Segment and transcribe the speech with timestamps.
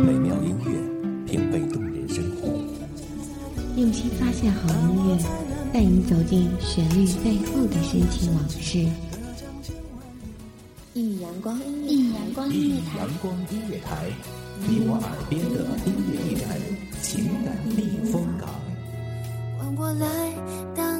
[0.00, 2.48] 美妙音乐，品味动人生活。
[3.76, 5.18] 用心发现好音乐，
[5.72, 8.78] 带你走进旋律背后的深情往事。
[10.94, 14.10] 一米阳光音乐，一米阳光音乐台，阳光音乐台，
[14.66, 16.58] 你我耳边的音乐驿站，
[17.02, 18.48] 情感避风港。
[19.58, 20.06] 换我来
[20.74, 20.99] 当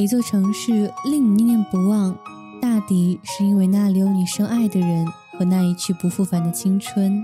[0.00, 2.16] 一座城市令你念念不忘，
[2.58, 5.06] 大抵是因为那里有你深爱的人
[5.38, 7.22] 和那一去不复返的青春。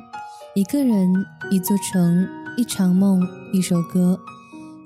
[0.54, 1.10] 一个人，
[1.50, 4.20] 一座城，一场梦，一首歌。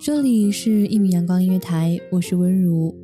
[0.00, 2.94] 这里是一米阳光音乐台，我是温如。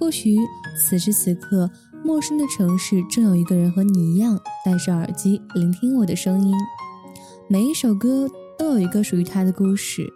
[0.00, 0.36] 或许
[0.76, 1.70] 此时此刻，
[2.04, 6.52] 陌生的城市正有一个人和你一样，戴着耳机聆听我的声音。
[7.46, 10.12] 每一首歌都有一个属于他的故事。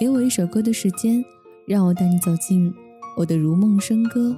[0.00, 1.24] 给我一首歌的时间，
[1.68, 2.74] 让我带你走进。
[3.18, 4.32] 我的如梦笙歌。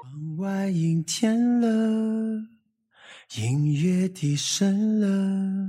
[0.00, 1.68] 窗外阴天了，
[3.36, 5.68] 音乐低声了，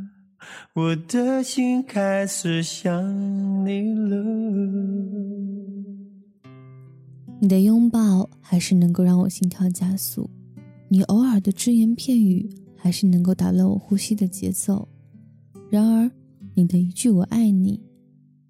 [0.71, 3.03] 我的心开始想
[3.65, 4.86] 你了。
[7.39, 10.27] 你的拥抱还是能够让我心跳加速，
[10.89, 14.87] 你偶尔的只言片语还是能够打乱我呼吸的节奏。
[15.69, 16.09] 然而，
[16.55, 17.79] 你的一句“我爱你”，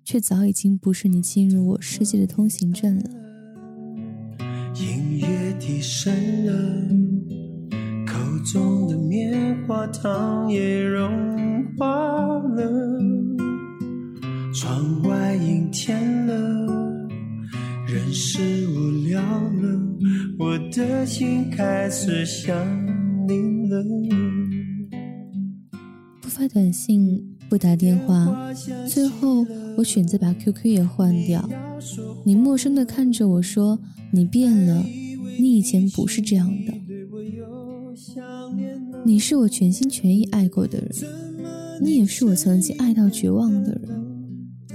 [0.05, 3.03] 却早已经不是你进入我世界的通行证了。
[4.75, 6.13] 音乐低声
[6.45, 6.53] 了，
[8.05, 8.13] 口
[8.45, 11.11] 中的棉花糖也融
[11.75, 11.87] 化
[12.39, 13.01] 了，
[14.53, 16.65] 窗外阴天了。
[17.87, 18.56] 人是，
[20.57, 22.51] 我的心开始想
[23.27, 23.83] 你了。
[26.19, 28.51] 不发短信，不打电话，
[28.87, 29.45] 最后
[29.77, 31.47] 我选择把 QQ 也换掉。
[32.25, 33.79] 你陌生的看着我说
[34.09, 34.83] ：“你变了，
[35.39, 36.73] 你以前不是这样的。”
[39.05, 40.89] 你是我全心全意爱过的人，
[41.83, 43.95] 你也是我曾经爱到绝望的人。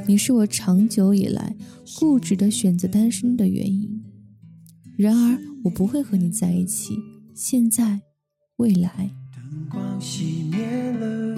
[0.06, 1.56] 你是我长久以来
[1.98, 3.91] 固执的选择单身的原因。
[5.02, 6.96] 然而，我不会和你在一起。
[7.34, 8.02] 现在，
[8.58, 9.10] 未来。
[9.34, 11.36] 灯光熄灭了，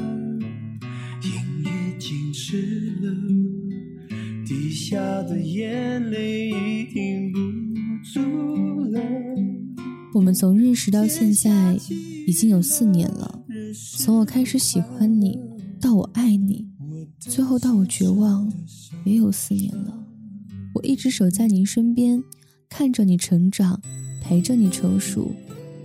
[1.22, 3.10] 音乐静止了，
[4.44, 7.38] 滴下的眼泪已停不
[8.12, 9.00] 住了。
[10.12, 11.78] 我们从认识到现在
[12.26, 13.42] 已经有四年了，
[13.96, 15.40] 从我开始喜欢你
[15.80, 16.68] 到我爱你。
[17.18, 18.52] 最后到我绝望，
[19.06, 20.06] 也有四年了。
[20.74, 22.22] 我一直守在您身边，
[22.68, 23.80] 看着你成长，
[24.20, 25.30] 陪着你成熟。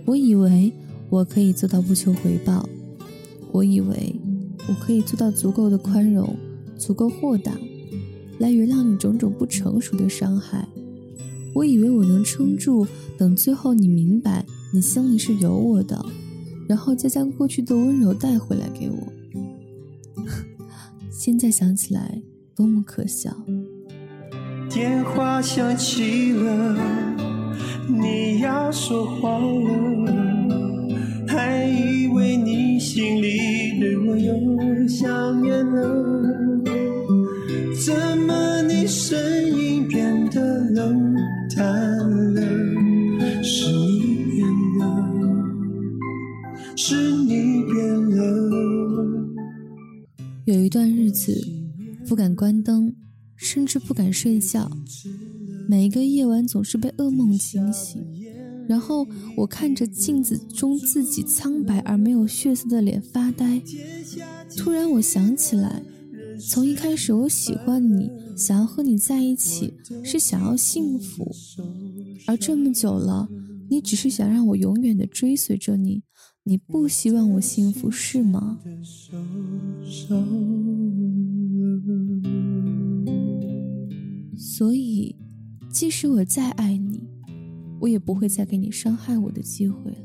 [0.06, 0.72] 我以为
[1.08, 2.68] 我可以做到不求回报，
[3.52, 4.14] 我以为
[4.68, 6.36] 我可以做到足够的宽容，
[6.76, 7.52] 足够豁达，
[8.38, 10.66] 来原谅你种种不成熟的伤害。
[11.54, 12.86] 我以为我能撑住，
[13.18, 16.04] 等最后你明白你心里是有我的，
[16.68, 19.12] 然后再将过去的温柔带回来给我。
[21.10, 22.22] 现在想起来，
[22.54, 23.36] 多么可笑！
[24.70, 26.76] 电话响起了，
[27.88, 30.88] 你要说话了，
[31.26, 34.32] 还以为你心里对我有
[34.86, 36.62] 想念了，
[37.84, 40.40] 怎么你声音变得
[40.70, 41.14] 冷
[41.56, 41.66] 淡
[42.34, 42.40] 了？
[43.42, 44.46] 是你变
[44.78, 44.84] 了，
[46.76, 46.94] 是
[47.24, 47.76] 你变
[48.16, 48.20] 了。
[50.44, 51.32] 有一段日子，
[52.08, 52.94] 不敢关灯，
[53.40, 54.70] 甚至不敢睡觉。
[55.68, 58.04] 每一个夜晚总是被噩梦惊醒，
[58.68, 59.06] 然后
[59.36, 63.62] 我看着镜子中自己苍白而没有血色的脸发呆。
[64.56, 65.82] 突然，我想起来，
[66.38, 69.72] 从一开始我喜欢你，想要和你在一起，
[70.04, 71.34] 是想要幸福。
[72.26, 73.28] 而这么久了，
[73.70, 76.02] 你只是想让我永远的追随着你，
[76.44, 78.58] 你不希望我幸福是吗？
[84.60, 85.16] 所以，
[85.70, 87.08] 即使我再爱你，
[87.80, 89.96] 我也不会再给你伤害我的机会了。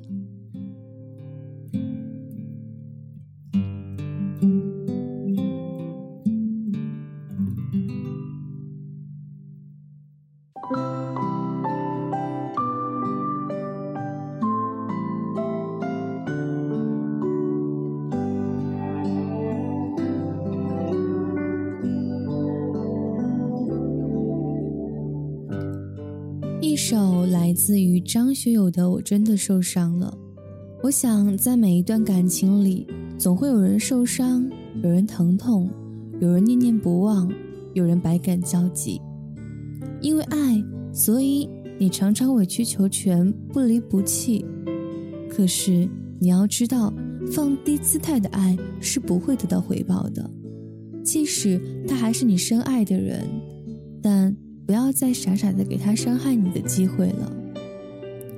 [26.88, 30.16] 首来自于张学友的《我真的受伤了》。
[30.84, 32.86] 我想，在每一段感情里，
[33.18, 34.48] 总会有人受伤，
[34.84, 35.68] 有人疼痛，
[36.22, 37.28] 有人念念不忘，
[37.74, 39.02] 有人百感交集。
[40.00, 41.50] 因为爱，所以
[41.80, 44.46] 你常常委曲求全，不离不弃。
[45.28, 45.90] 可是
[46.20, 46.94] 你要知道，
[47.32, 50.30] 放低姿态的爱是不会得到回报的，
[51.04, 53.28] 即使他还是你深爱的人，
[54.04, 54.38] 但。
[54.66, 57.32] 不要再傻傻的给他伤害你的机会了。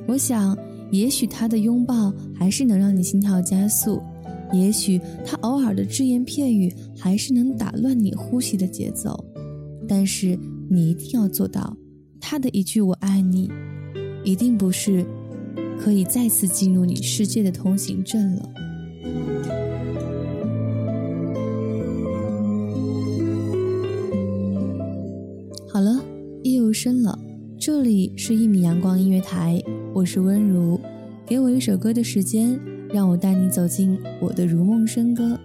[0.08, 0.58] 我想，
[0.92, 4.02] 也许他的拥抱还是能让你心跳加速，
[4.54, 9.24] 也许他偶尔的只言片语还是能打乱你呼吸的节奏，
[9.88, 10.38] 但是
[10.70, 11.76] 你一定要做到，
[12.20, 13.50] 他的一句“我爱你”，
[14.24, 15.06] 一定不是
[15.80, 18.50] 可以再次进入你世界的通行证了。
[26.80, 27.18] 深了，
[27.60, 29.60] 这里是一米阳光音乐台，
[29.96, 30.80] 我是温如，
[31.26, 32.56] 给我一首歌的时间，
[32.94, 35.40] 让我带你走进我的如梦笙歌。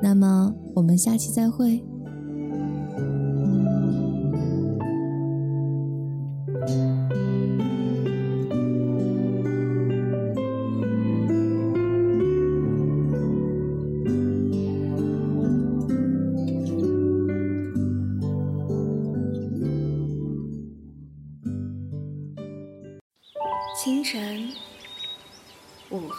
[0.00, 1.82] 那么，我们下期再会。